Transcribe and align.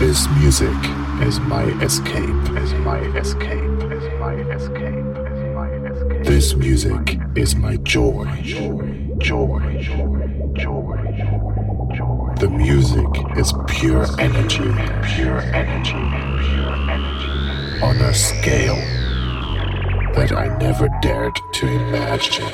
This 0.00 0.26
music 0.30 0.74
is 1.20 1.38
my 1.40 1.64
escape, 1.82 2.56
is 2.56 2.72
my 2.72 3.00
escape, 3.18 3.82
is 3.92 4.02
my 4.18 4.32
escape, 4.32 4.96
is 5.28 5.54
my 5.54 5.68
escape. 5.90 6.24
This 6.24 6.54
music 6.54 7.18
is 7.36 7.54
my 7.54 7.76
joy, 7.76 8.24
joy, 8.42 9.14
joy, 9.18 9.60
joy, 9.82 10.54
joy. 11.94 12.34
The 12.38 12.48
music 12.48 13.04
is 13.36 13.52
pure 13.66 14.06
energy, 14.18 14.72
pure 15.04 15.42
energy, 15.52 15.92
pure 15.92 16.74
energy. 16.88 17.82
On 17.82 17.96
a 17.96 18.14
scale 18.14 18.76
that 20.14 20.32
I 20.32 20.56
never 20.56 20.88
dared 21.02 21.38
to 21.52 21.66
imagine. 21.66 22.48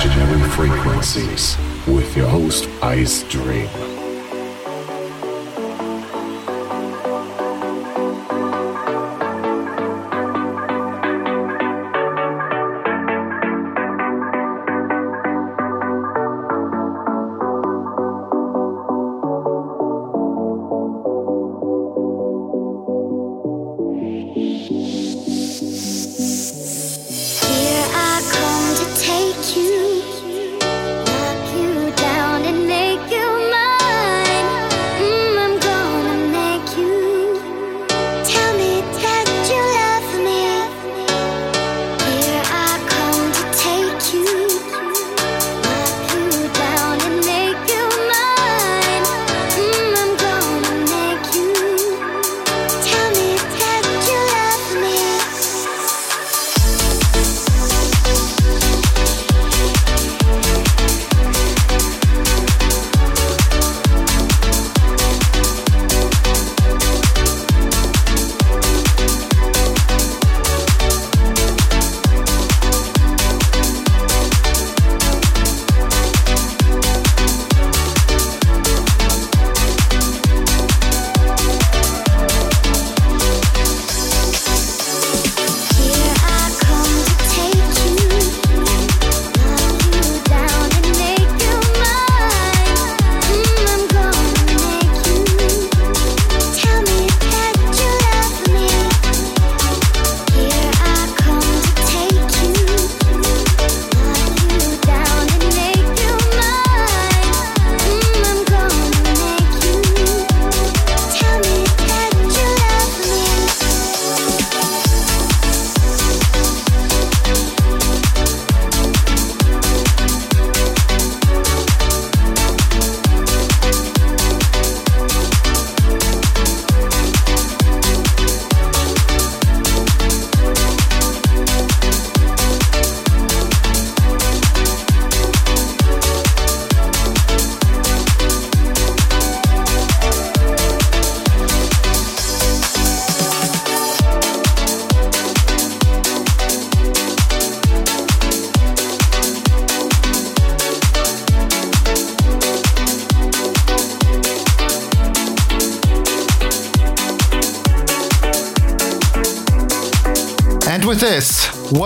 Imaginary 0.00 0.48
Frequencies 0.50 1.56
with 1.88 2.16
your 2.16 2.28
host 2.28 2.66
Icedream. 2.80 3.97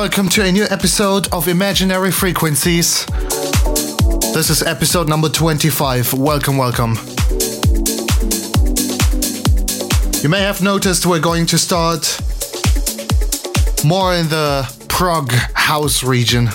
Welcome 0.03 0.29
to 0.29 0.43
a 0.43 0.51
new 0.51 0.65
episode 0.65 1.33
of 1.33 1.47
Imaginary 1.47 2.11
Frequencies. 2.11 3.07
This 4.35 4.51
is 4.51 4.61
episode 4.61 5.09
number 5.09 5.29
25. 5.29 6.15
Welcome, 6.15 6.57
welcome. 6.57 6.97
You 10.21 10.29
may 10.29 10.41
have 10.41 10.61
noticed 10.61 11.07
we're 11.07 11.21
going 11.21 11.47
to 11.47 11.57
start 11.57 12.21
more 13.85 14.13
in 14.13 14.29
the 14.29 14.69
prog 14.89 15.31
house 15.55 16.03
region. 16.03 16.49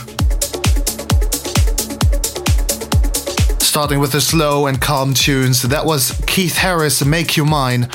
Starting 3.62 4.02
with 4.02 4.12
the 4.12 4.20
slow 4.20 4.68
and 4.68 4.82
calm 4.82 5.14
tunes. 5.14 5.62
That 5.62 5.86
was 5.86 6.22
Keith 6.28 6.58
Harris, 6.58 7.06
Make 7.06 7.38
You 7.38 7.46
Mine, 7.46 7.88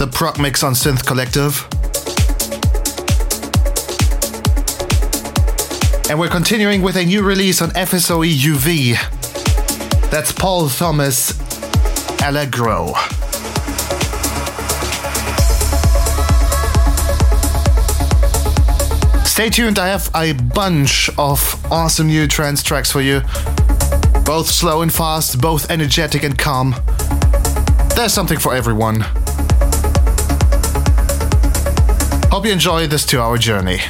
the 0.00 0.10
prog 0.12 0.40
mix 0.40 0.64
on 0.64 0.72
Synth 0.72 1.06
Collective. 1.06 1.68
And 6.10 6.18
we're 6.18 6.30
continuing 6.30 6.80
with 6.80 6.96
a 6.96 7.04
new 7.04 7.22
release 7.22 7.60
on 7.60 7.68
FSOE 7.72 8.34
UV. 8.34 10.10
That's 10.10 10.32
Paul 10.32 10.70
Thomas 10.70 11.38
Allegro. 12.22 12.94
Stay 19.26 19.50
tuned, 19.50 19.78
I 19.78 19.88
have 19.88 20.10
a 20.14 20.32
bunch 20.32 21.10
of 21.18 21.66
awesome 21.70 22.06
new 22.06 22.26
trance 22.26 22.62
tracks 22.62 22.90
for 22.90 23.02
you. 23.02 23.20
Both 24.24 24.46
slow 24.46 24.80
and 24.80 24.90
fast, 24.90 25.42
both 25.42 25.70
energetic 25.70 26.22
and 26.22 26.38
calm. 26.38 26.74
There's 27.94 28.14
something 28.14 28.38
for 28.38 28.54
everyone. 28.54 29.02
Hope 32.30 32.46
you 32.46 32.52
enjoy 32.52 32.86
this 32.86 33.04
two 33.04 33.20
hour 33.20 33.36
journey. 33.36 33.80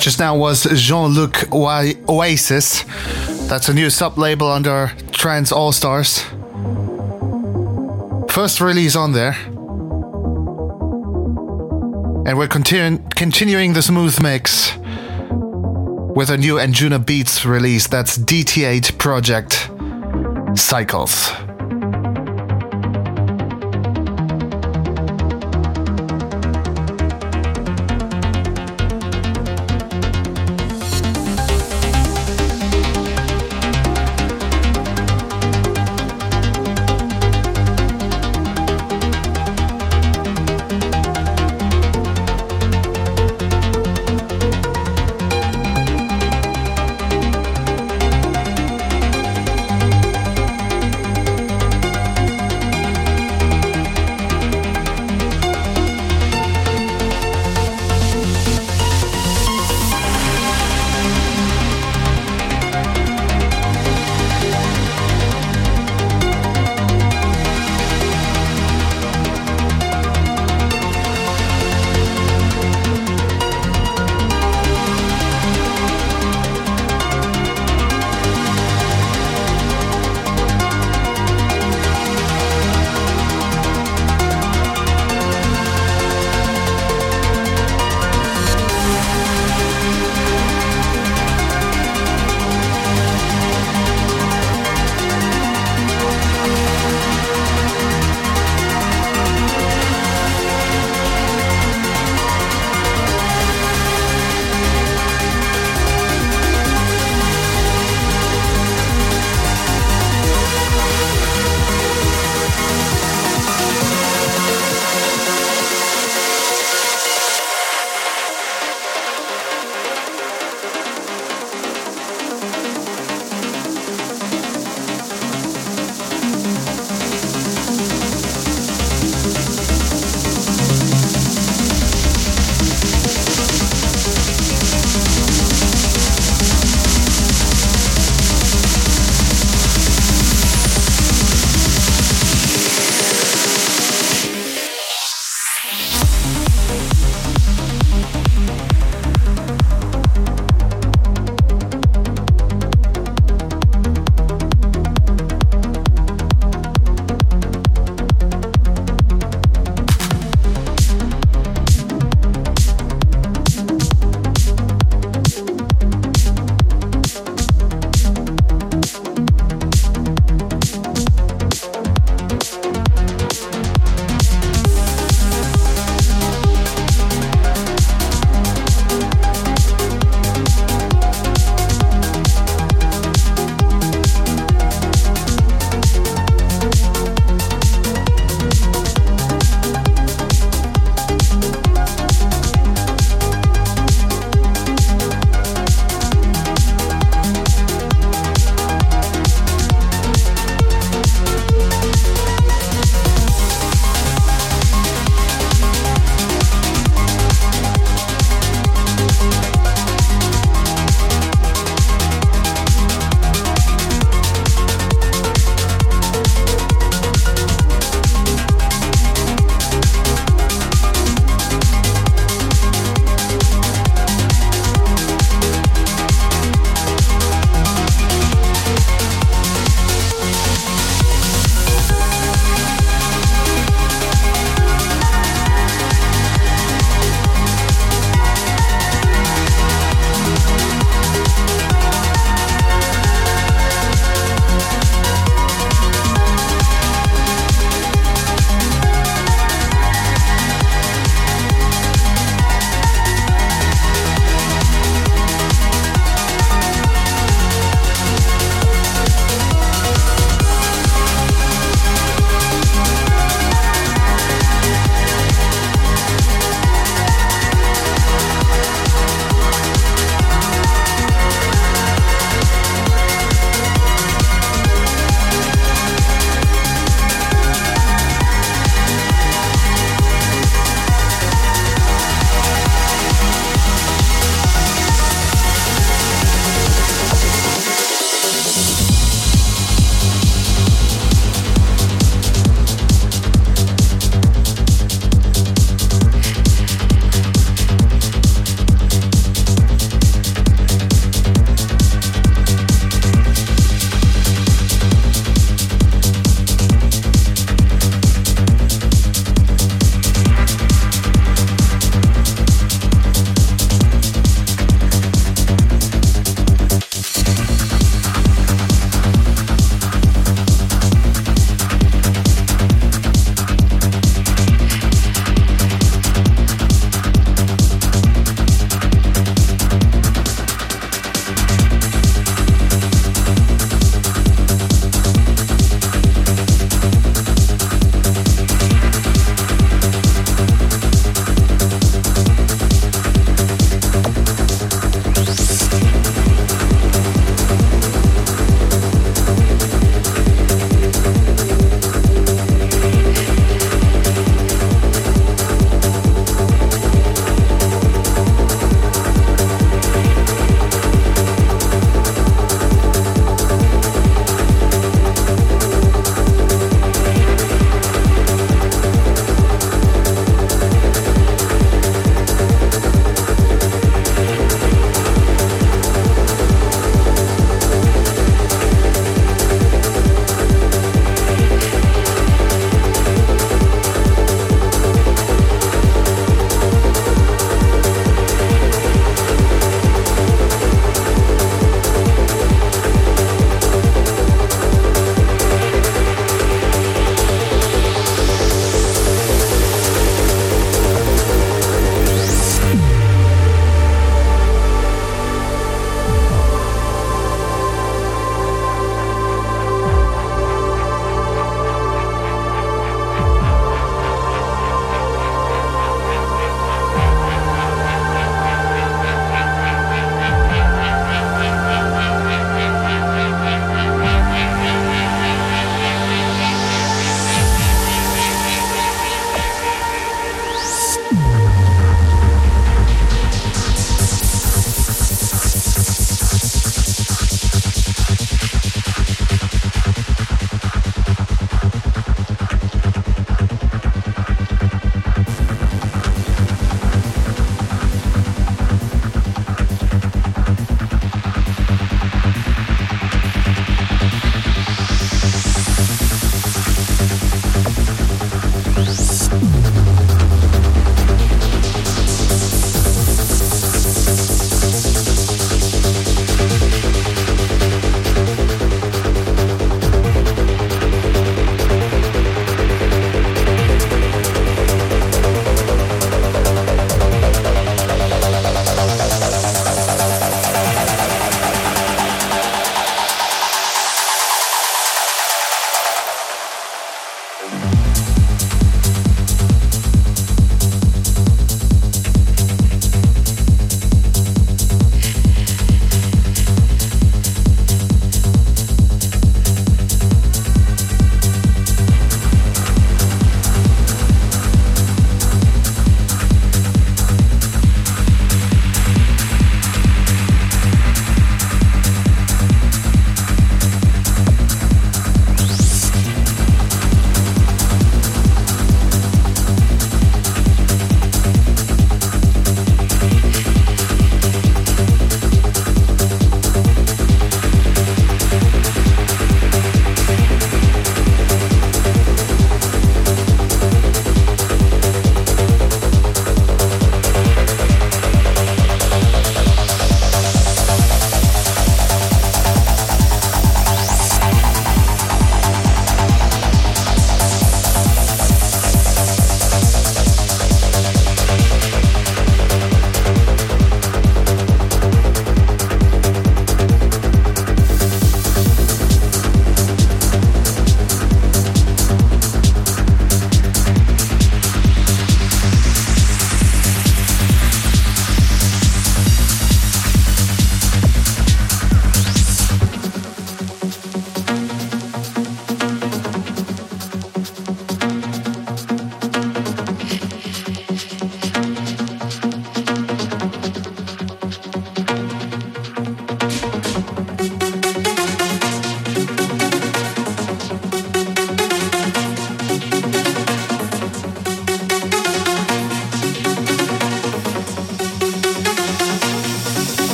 Just 0.00 0.18
now 0.18 0.34
was 0.34 0.66
Jean 0.80 1.10
Luc 1.10 1.52
Oasis. 1.52 2.84
That's 3.48 3.68
a 3.68 3.74
new 3.74 3.90
sub 3.90 4.16
label 4.16 4.50
under 4.50 4.92
Trance 5.12 5.52
All 5.52 5.72
Stars. 5.72 6.22
First 8.30 8.62
release 8.62 8.96
on 8.96 9.12
there. 9.12 9.36
And 12.26 12.38
we're 12.38 12.48
continu- 12.48 13.14
continuing 13.14 13.74
the 13.74 13.82
smooth 13.82 14.18
mix 14.22 14.72
with 16.16 16.30
a 16.30 16.38
new 16.38 16.54
Anjunabeats 16.54 17.44
release. 17.44 17.86
That's 17.86 18.16
DT8 18.16 18.96
Project 18.96 19.68
Cycles. 20.58 21.30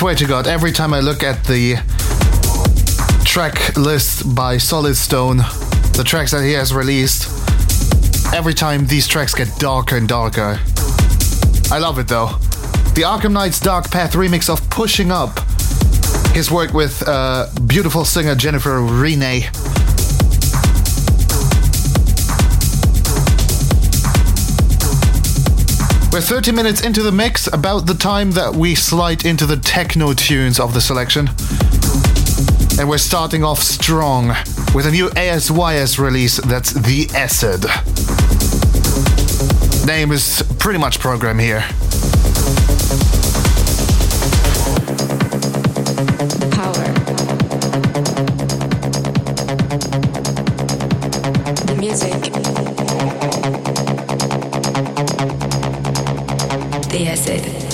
Swear 0.00 0.14
to 0.14 0.24
God, 0.24 0.46
every 0.46 0.72
time 0.72 0.94
I 0.94 1.00
look 1.00 1.22
at 1.22 1.44
the 1.44 1.74
track 3.26 3.76
list 3.76 4.34
by 4.34 4.56
Solid 4.56 4.94
Stone, 4.96 5.36
the 5.92 6.02
tracks 6.06 6.30
that 6.30 6.42
he 6.42 6.52
has 6.52 6.72
released, 6.72 7.28
every 8.32 8.54
time 8.54 8.86
these 8.86 9.06
tracks 9.06 9.34
get 9.34 9.54
darker 9.58 9.98
and 9.98 10.08
darker. 10.08 10.58
I 11.70 11.78
love 11.78 11.98
it 11.98 12.08
though. 12.08 12.28
The 12.94 13.02
Arkham 13.04 13.32
Knights 13.32 13.60
Dark 13.60 13.90
Path 13.90 14.14
remix 14.14 14.48
of 14.48 14.70
Pushing 14.70 15.12
Up, 15.12 15.38
his 16.34 16.50
work 16.50 16.72
with 16.72 17.06
uh, 17.06 17.48
beautiful 17.66 18.06
singer 18.06 18.34
Jennifer 18.34 18.80
Rene. 18.80 19.50
We're 26.20 26.26
30 26.26 26.52
minutes 26.52 26.82
into 26.82 27.02
the 27.02 27.12
mix, 27.12 27.46
about 27.46 27.86
the 27.86 27.94
time 27.94 28.32
that 28.32 28.54
we 28.54 28.74
slide 28.74 29.24
into 29.24 29.46
the 29.46 29.56
techno 29.56 30.12
tunes 30.12 30.60
of 30.60 30.74
the 30.74 30.80
selection. 30.82 31.30
And 32.78 32.90
we're 32.90 32.98
starting 32.98 33.42
off 33.42 33.60
strong 33.60 34.28
with 34.74 34.84
a 34.84 34.90
new 34.90 35.08
ASYS 35.08 35.98
release 35.98 36.36
that's 36.36 36.72
The 36.72 37.08
Acid. 37.14 37.64
Name 39.86 40.12
is 40.12 40.42
pretty 40.58 40.78
much 40.78 41.00
program 41.00 41.38
here. 41.38 41.64
The 56.90 57.06
acid. 57.06 57.69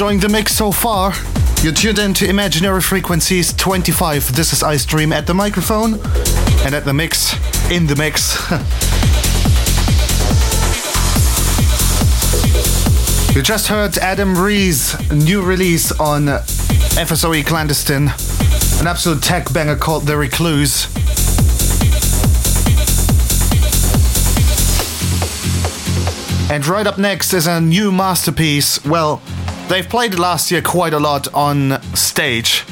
Enjoying 0.00 0.20
the 0.20 0.30
mix 0.30 0.54
so 0.54 0.72
far. 0.72 1.12
You're 1.62 1.74
tuned 1.74 1.98
in 1.98 2.14
to 2.14 2.26
Imaginary 2.26 2.80
Frequencies 2.80 3.52
25. 3.52 4.34
This 4.34 4.54
is 4.54 4.62
Icedream 4.62 5.12
at 5.12 5.26
the 5.26 5.34
microphone 5.34 6.00
and 6.64 6.74
at 6.74 6.86
the 6.86 6.94
mix, 6.94 7.34
in 7.70 7.86
the 7.86 7.94
mix. 7.96 8.40
you 13.36 13.42
just 13.42 13.66
heard 13.66 13.98
Adam 13.98 14.38
Reece's 14.38 15.12
new 15.12 15.42
release 15.42 15.92
on 16.00 16.28
FSOE 16.96 17.44
Clandestine, 17.44 18.08
an 18.80 18.86
absolute 18.86 19.22
tech 19.22 19.52
banger 19.52 19.76
called 19.76 20.04
The 20.04 20.16
Recluse. 20.16 20.86
And 26.50 26.66
right 26.66 26.86
up 26.86 26.96
next 26.96 27.34
is 27.34 27.46
a 27.46 27.60
new 27.60 27.92
masterpiece. 27.92 28.82
Well, 28.82 29.20
they've 29.70 29.88
played 29.88 30.18
last 30.18 30.50
year 30.50 30.60
quite 30.60 30.92
a 30.92 30.98
lot 30.98 31.32
on 31.32 31.80
stage, 31.94 32.64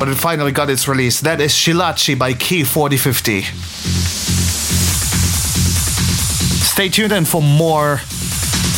but 0.00 0.08
it 0.08 0.16
finally 0.16 0.50
got 0.50 0.68
its 0.68 0.88
release. 0.88 1.20
That 1.20 1.40
is 1.40 1.52
Schillachi 1.52 2.18
by 2.18 2.34
Key4050. 2.34 3.44
Stay 6.64 6.88
tuned 6.88 7.12
in 7.12 7.24
for 7.24 7.40
more 7.40 8.00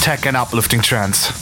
tech 0.02 0.26
and 0.26 0.36
uplifting 0.36 0.82
trance. 0.82 1.39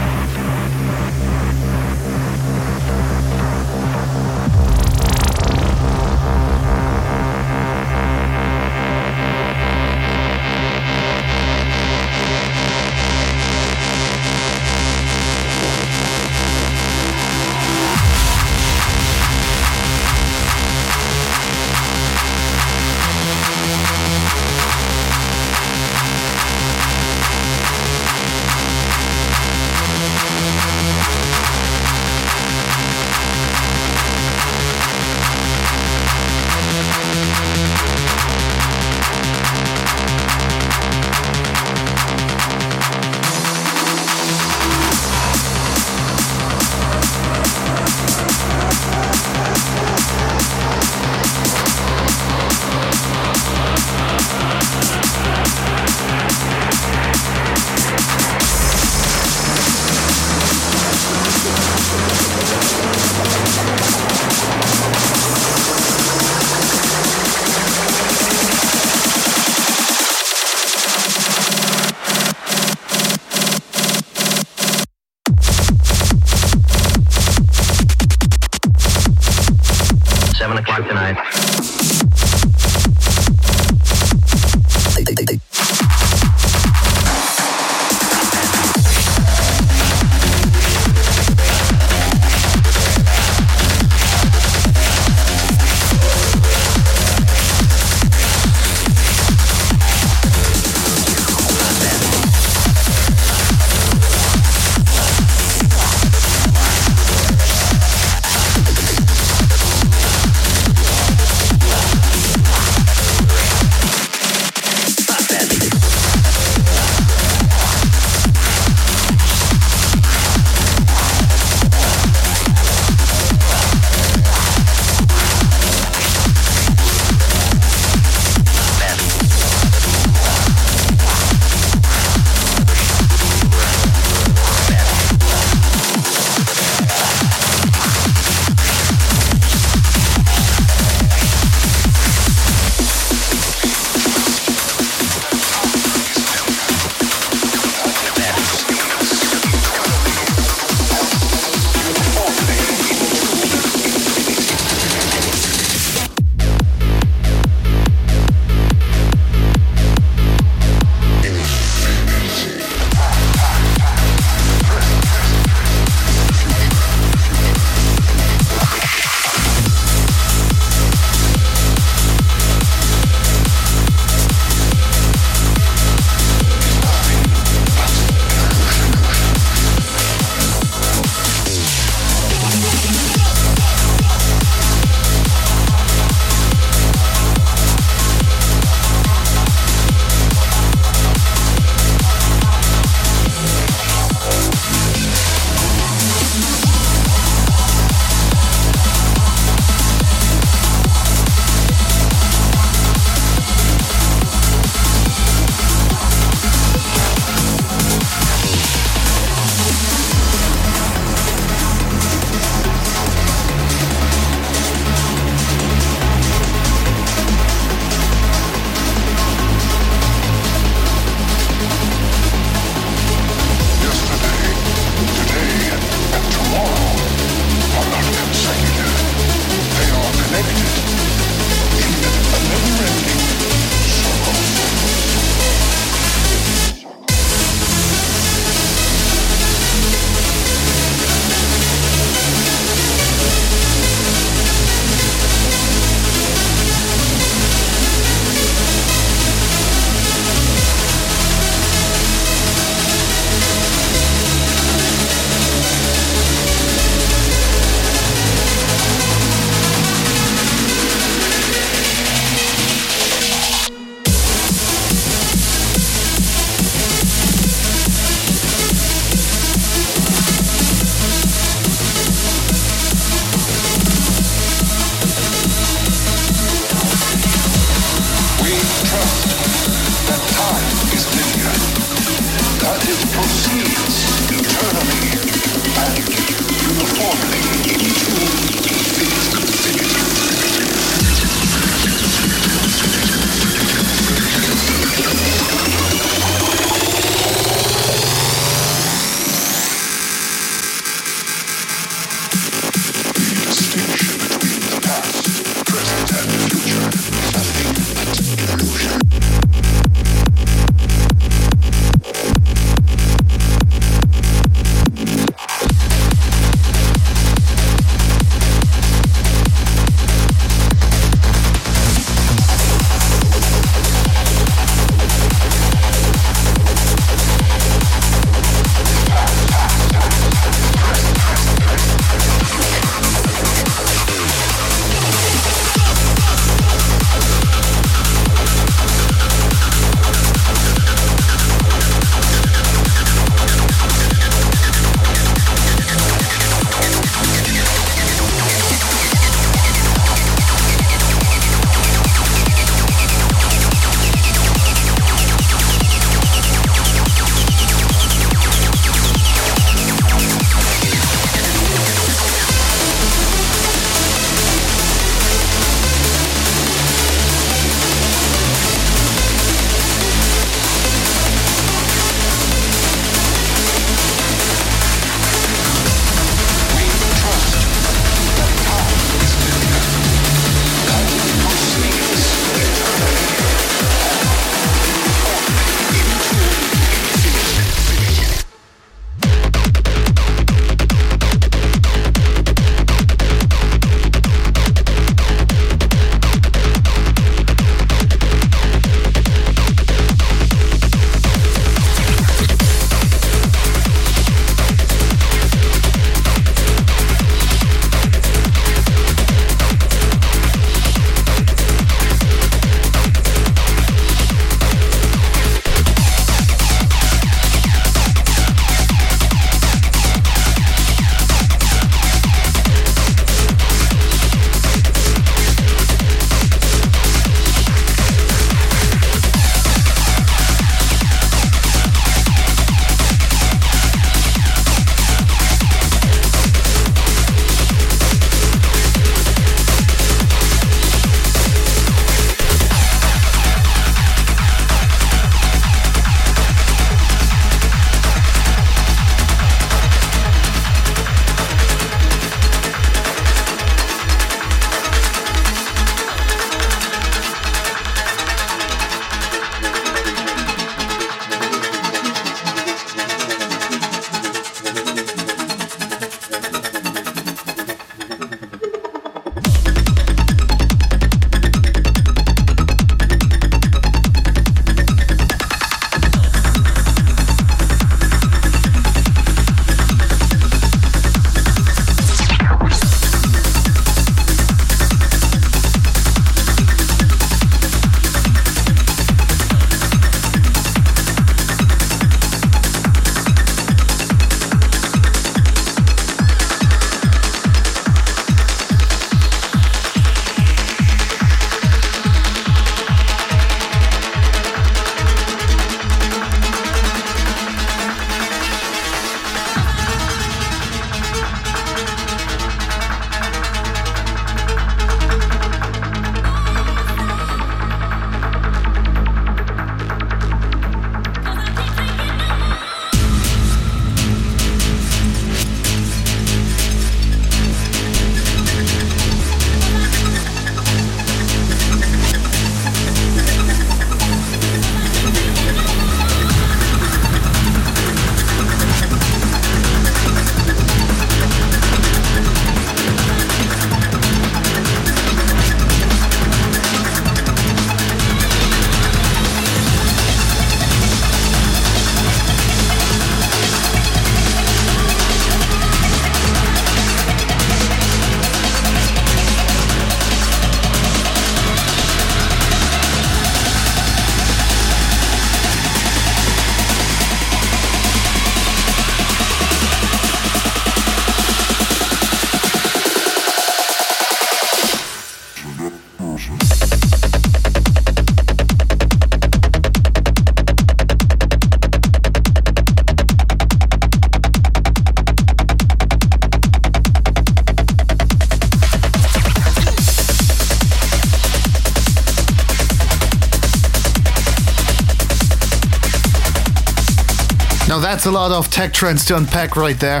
That's 598.02 598.08
a 598.08 598.18
lot 598.18 598.32
of 598.32 598.50
tech 598.50 598.72
trends 598.72 599.04
to 599.04 599.16
unpack 599.16 599.54
right 599.54 599.78
there. 599.78 600.00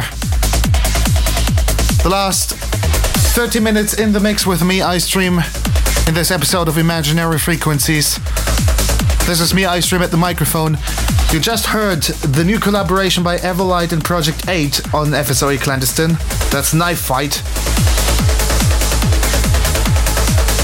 The 2.02 2.08
last 2.10 2.50
30 2.50 3.60
minutes 3.60 3.94
in 3.94 4.12
the 4.12 4.18
mix 4.18 4.44
with 4.44 4.64
me, 4.64 4.80
Icedream, 4.80 5.38
in 6.08 6.12
this 6.12 6.32
episode 6.32 6.66
of 6.66 6.78
Imaginary 6.78 7.38
Frequencies. 7.38 8.18
This 9.24 9.40
is 9.40 9.54
me, 9.54 9.62
Icedream, 9.62 10.00
at 10.00 10.10
the 10.10 10.16
microphone. 10.16 10.78
You 11.32 11.38
just 11.38 11.66
heard 11.66 12.02
the 12.02 12.42
new 12.42 12.58
collaboration 12.58 13.22
by 13.22 13.36
Everlight 13.36 13.92
and 13.92 14.02
Project 14.02 14.48
8 14.48 14.92
on 14.92 15.12
FSOE 15.12 15.60
Clandestine. 15.60 16.16
That's 16.50 16.74
Knife 16.74 16.98
Fight. 16.98 17.34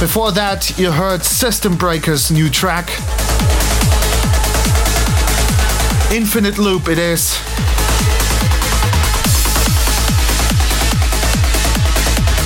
Before 0.01 0.32
that, 0.32 0.77
you 0.77 0.90
heard 0.90 1.23
System 1.23 1.77
Breaker's 1.77 2.32
new 2.32 2.51
track. 2.51 2.90
Infinite 6.10 6.56
Loop 6.56 6.89
it 6.89 6.98
is. 6.98 7.39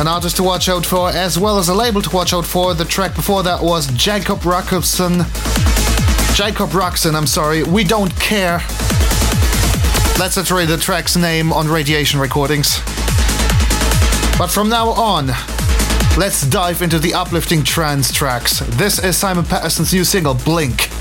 An 0.01 0.09
artist 0.09 0.36
to 0.36 0.43
watch 0.43 0.68
out 0.68 0.84
for, 0.84 1.10
as 1.10 1.39
well 1.39 1.59
as 1.59 1.68
a 1.68 1.74
label 1.74 2.02
to 2.02 2.10
watch 2.10 2.32
out 2.32 2.44
for. 2.44 2.74
The 2.74 2.84
track 2.84 3.14
before 3.14 3.44
that 3.44 3.62
was 3.62 3.86
Jacob 3.93 4.44
Rockson. 4.44 5.18
Jacob 6.34 6.70
Roxon, 6.70 7.14
I'm 7.14 7.28
sorry. 7.28 7.62
We 7.62 7.84
don't 7.84 8.12
care. 8.16 8.59
Let's 10.18 10.36
iterate 10.36 10.68
the 10.68 10.76
track's 10.76 11.16
name 11.16 11.52
on 11.52 11.68
Radiation 11.68 12.18
Recordings. 12.18 12.80
But 14.39 14.48
from 14.48 14.68
now 14.68 14.89
on, 14.89 15.28
let's 16.18 16.44
dive 16.48 16.82
into 16.82 16.98
the 16.98 17.14
uplifting 17.14 17.62
trance 17.62 18.12
tracks. 18.12 18.59
This 18.76 18.98
is 18.98 19.16
Simon 19.16 19.44
Patterson's 19.44 19.93
new 19.93 20.02
single, 20.02 20.34
Blink. 20.34 20.91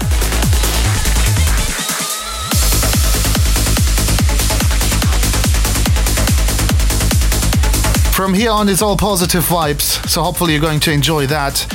From 8.21 8.35
here 8.35 8.51
on, 8.51 8.69
it's 8.69 8.83
all 8.83 8.95
positive 8.95 9.43
vibes, 9.45 10.07
so 10.07 10.21
hopefully 10.21 10.53
you're 10.53 10.61
going 10.61 10.79
to 10.81 10.91
enjoy 10.91 11.25
that. 11.25 11.65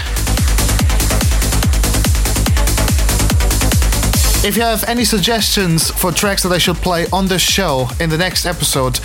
If 4.47 4.55
you 4.55 4.62
have 4.62 4.85
any 4.85 5.05
suggestions 5.05 5.90
for 5.90 6.12
tracks 6.12 6.44
that 6.44 6.52
I 6.52 6.59
should 6.59 6.77
play 6.77 7.06
on 7.12 7.27
the 7.27 7.40
show 7.40 7.89
in 7.98 8.10
the 8.10 8.16
next 8.16 8.47
episode, 8.47 9.01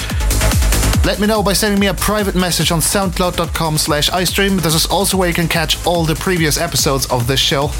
let 1.03 1.19
me 1.19 1.25
know 1.25 1.41
by 1.41 1.53
sending 1.53 1.79
me 1.79 1.87
a 1.87 1.95
private 1.95 2.35
message 2.35 2.71
on 2.71 2.79
soundcloud.com 2.79 3.79
slash 3.79 4.11
Icedream. 4.11 4.61
This 4.61 4.75
is 4.75 4.85
also 4.85 5.17
where 5.17 5.27
you 5.27 5.33
can 5.33 5.47
catch 5.47 5.83
all 5.83 6.05
the 6.05 6.13
previous 6.13 6.59
episodes 6.59 7.07
of 7.07 7.25
this 7.25 7.39
show. 7.39 7.71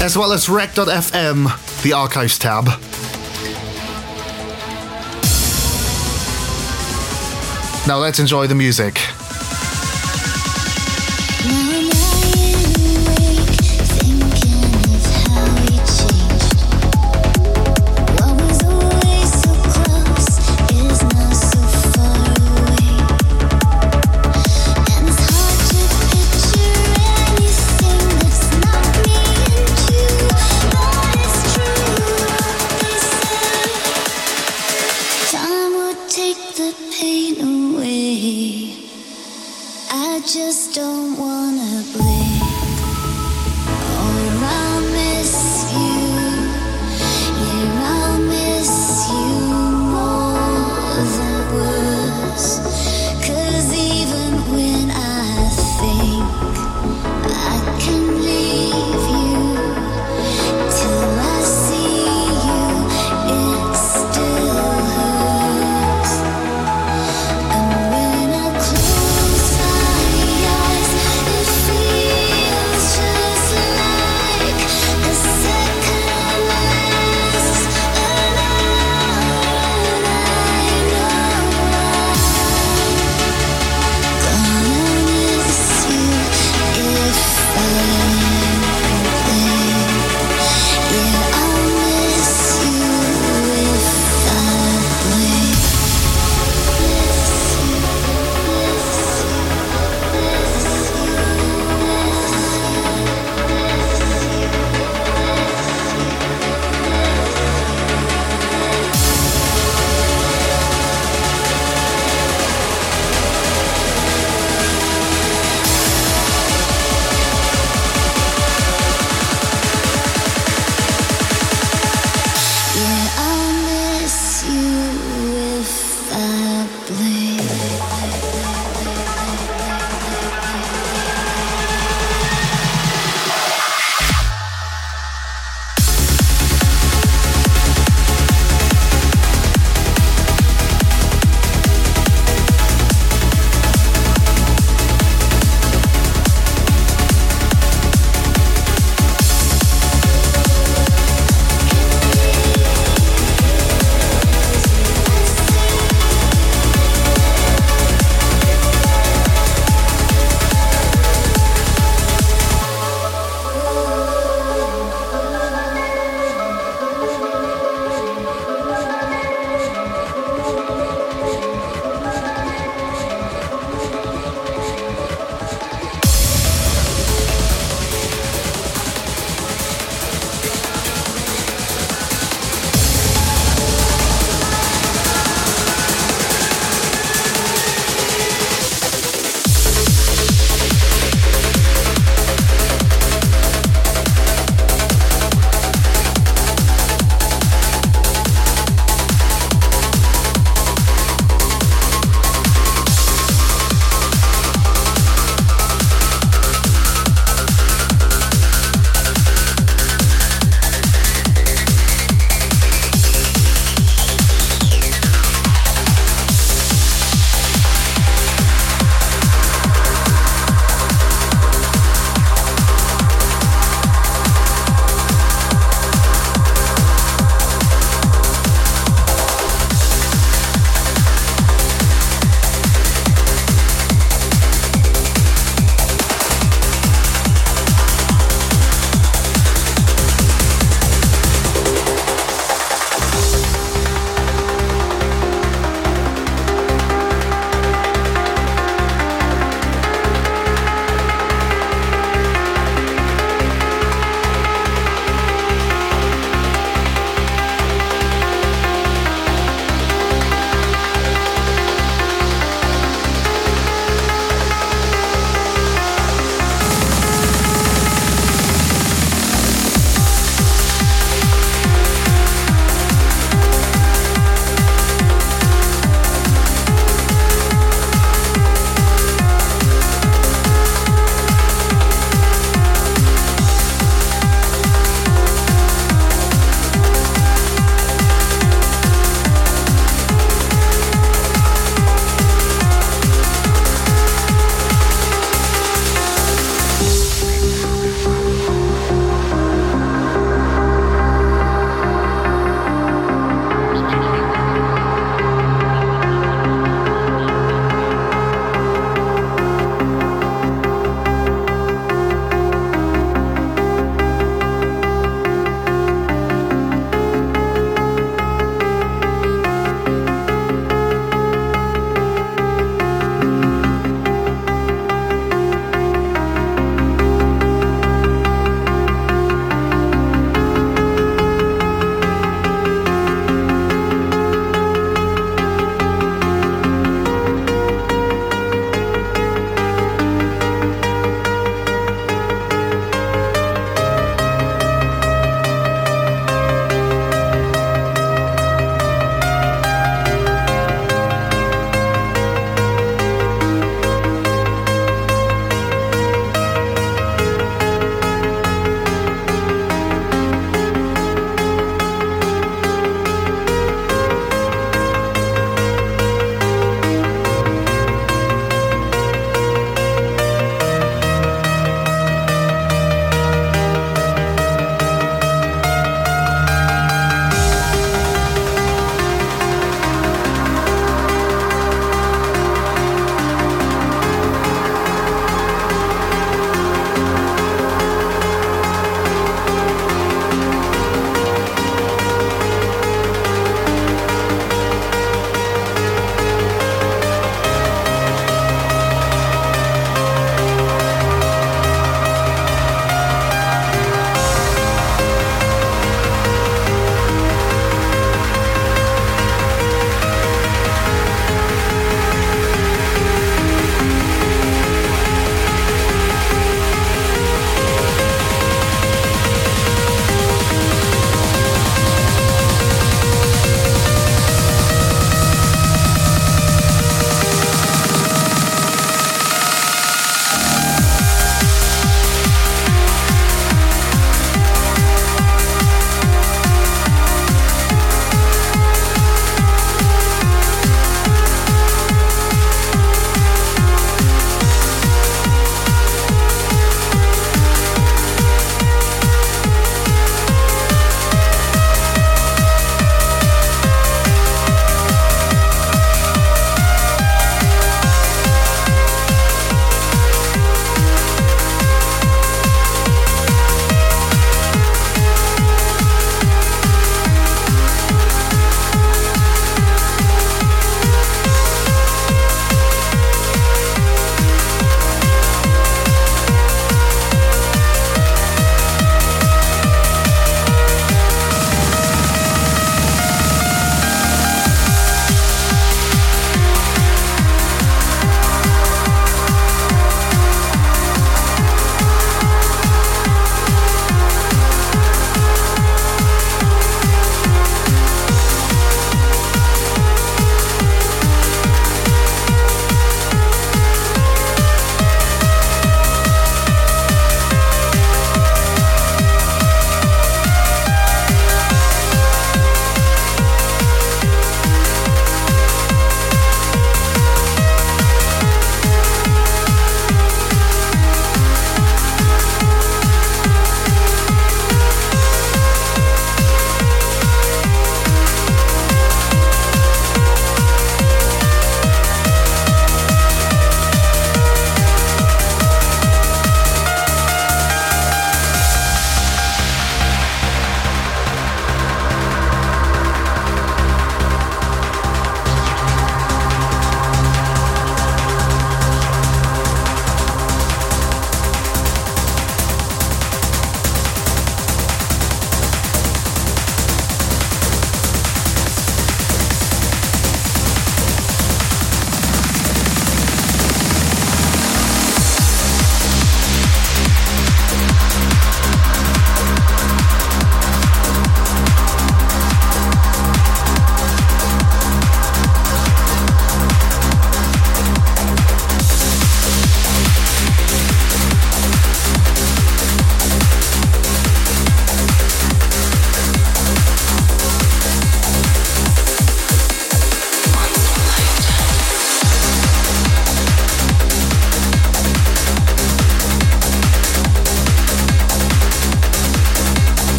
As 0.00 0.16
well 0.16 0.32
as 0.32 0.48
rec.fm, 0.48 1.82
the 1.82 1.94
archives 1.94 2.38
tab. 2.38 2.89
Now 7.86 7.98
let's 7.98 8.18
enjoy 8.18 8.46
the 8.46 8.54
music. 8.54 9.00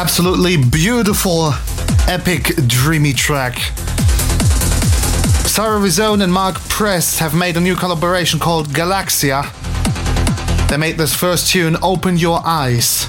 Absolutely 0.00 0.56
beautiful, 0.56 1.52
epic, 2.06 2.54
dreamy 2.68 3.12
track. 3.12 3.58
Sarah 5.48 5.80
Rizone 5.80 6.22
and 6.22 6.32
Mark 6.32 6.54
Press 6.68 7.18
have 7.18 7.34
made 7.34 7.56
a 7.56 7.60
new 7.60 7.74
collaboration 7.74 8.38
called 8.38 8.68
Galaxia. 8.68 9.42
They 10.68 10.76
made 10.76 10.98
this 10.98 11.12
first 11.12 11.50
tune, 11.50 11.76
Open 11.82 12.16
Your 12.16 12.40
Eyes. 12.46 13.08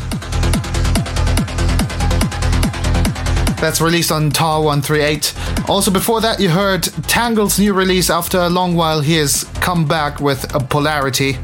That's 3.61 3.81
released 3.81 4.11
on 4.11 4.31
TAR 4.31 4.63
138. 4.63 5.69
Also, 5.69 5.91
before 5.91 6.21
that, 6.21 6.39
you 6.39 6.49
heard 6.49 6.81
Tangle's 7.07 7.59
new 7.59 7.75
release 7.75 8.09
after 8.09 8.39
a 8.39 8.49
long 8.49 8.73
while. 8.73 9.01
He 9.01 9.13
has 9.17 9.43
come 9.61 9.87
back 9.87 10.19
with 10.19 10.55
a 10.55 10.59
polarity. 10.59 11.37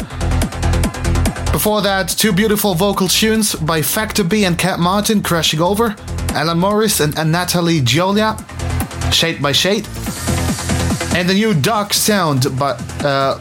Before 1.65 1.81
that, 1.81 2.09
two 2.09 2.31
beautiful 2.31 2.75
vocal 2.75 3.07
tunes 3.07 3.55
by 3.55 3.81
Factor 3.81 4.23
B 4.23 4.45
and 4.45 4.55
Cat 4.55 4.79
Martin, 4.79 5.23
Crashing 5.23 5.59
Over, 5.59 5.95
Alan 6.29 6.59
Morris 6.59 6.99
and, 6.99 7.15
Natalie 7.31 7.81
Gioia, 7.81 8.37
Shade 9.11 9.41
by 9.41 9.51
Shade, 9.51 9.87
and 11.17 11.27
the 11.27 11.33
new 11.33 11.55
Dark 11.55 11.91
Sound 11.91 12.45
but 12.59 12.79
uh, 13.03 13.39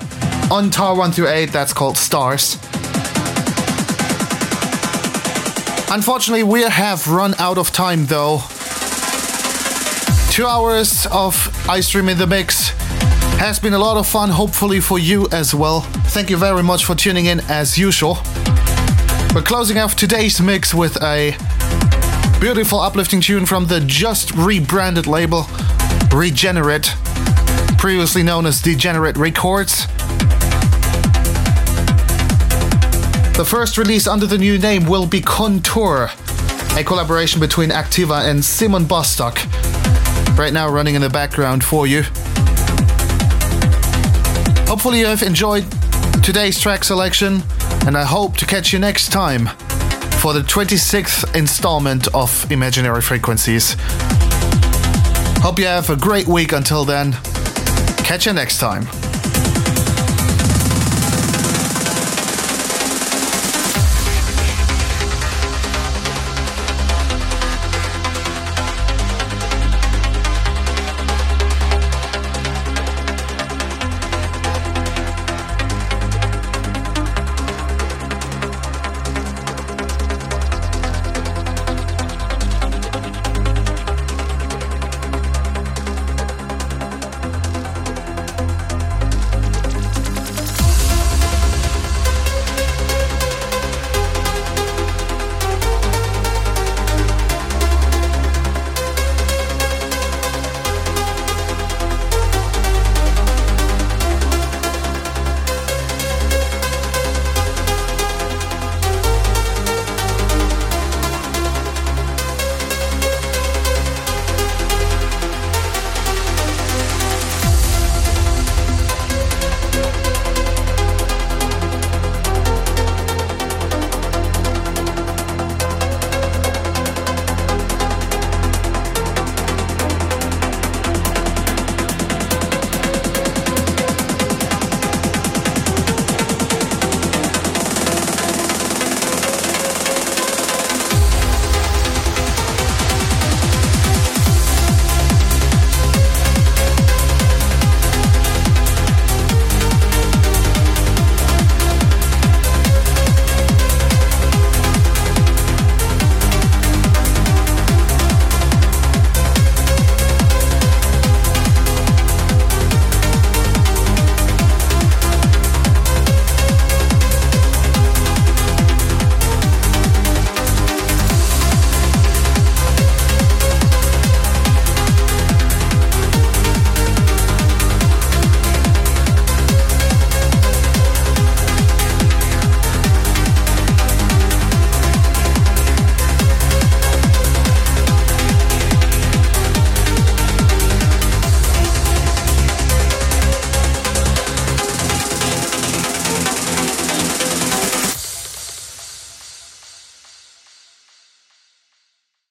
on 0.51 0.71
TAR 0.71 0.97
1 0.97 1.13
through 1.13 1.29
8 1.29 1.53
that's 1.53 1.75
called 1.75 1.99
Stars. 1.99 2.55
Unfortunately, 5.93 6.45
we 6.45 6.63
have 6.63 7.07
run 7.07 7.35
out 7.39 7.59
of 7.59 7.73
time 7.73 8.07
though. 8.07 8.39
Two 10.31 10.47
hours 10.47 11.05
of 11.13 11.35
Icedream 11.67 12.11
in 12.11 12.17
the 12.17 12.27
mix 12.27 12.73
has 13.45 13.59
been 13.59 13.75
a 13.75 13.79
lot 13.79 13.99
of 13.99 14.07
fun, 14.07 14.31
hopefully 14.31 14.81
for 14.81 14.99
you 14.99 15.29
as 15.31 15.55
well. 15.55 15.83
Thank 16.15 16.31
you 16.31 16.37
very 16.39 16.63
much 16.63 16.87
for 16.87 16.95
tuning 16.95 17.27
in 17.27 17.41
as 17.51 17.77
usual. 17.77 18.17
We're 19.35 19.43
closing 19.45 19.77
off 19.77 19.97
today's 19.97 20.41
mix 20.41 20.73
with 20.73 20.97
a 21.03 21.37
beautiful 22.41 22.81
uplifting 22.81 23.21
tune 23.21 23.45
from 23.45 23.67
the 23.67 23.81
just 23.81 24.33
rebranded 24.35 25.07
label 25.07 25.43
Regenerate, 26.11 26.95
previously 27.77 28.23
known 28.23 28.47
as 28.47 28.63
Degenerate 28.63 29.19
Records. 29.19 29.89
The 33.37 33.45
first 33.47 33.77
release 33.77 34.07
under 34.07 34.25
the 34.25 34.39
new 34.39 34.59
name 34.59 34.87
will 34.87 35.07
be 35.07 35.21
Contour, 35.21 36.09
a 36.79 36.83
collaboration 36.83 37.41
between 37.41 37.69
Activa 37.69 38.25
and 38.27 38.43
Simon 38.43 38.87
Bostock. 38.87 39.39
Right 40.39 40.55
now, 40.55 40.71
running 40.71 40.95
in 40.95 41.03
the 41.03 41.11
background 41.11 41.63
for 41.63 41.87
you. 41.87 42.05
Hopefully, 44.75 44.99
you 44.99 45.07
have 45.07 45.23
enjoyed 45.23 45.65
today's 46.25 46.59
track 46.59 46.83
selection, 46.83 47.45
and 47.87 47.97
I 47.97 48.03
hope 48.03 48.37
to 48.39 48.45
catch 48.45 48.73
you 48.73 48.81
next 48.81 49.13
time 49.13 49.47
for 50.19 50.33
the 50.33 50.41
26th 50.41 51.37
installment 51.37 52.09
of 52.13 52.51
Imaginary 52.51 53.01
Frequencies. 53.01 53.77
Hope 55.39 55.61
you 55.61 55.67
have 55.67 55.91
a 55.91 55.97
great 55.97 56.27
week 56.27 56.51
until 56.51 56.85
then. 56.85 57.13
Catch 57.99 58.27
you 58.27 58.33
next 58.33 58.59
time. 58.59 59.04